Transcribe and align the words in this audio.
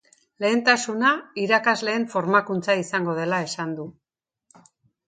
Lehentasuna 0.43 1.11
irakasleen 1.43 2.09
formakuntza 2.15 2.79
izango 2.87 3.17
dela 3.21 3.45
esan 3.51 3.79
du. 3.79 3.89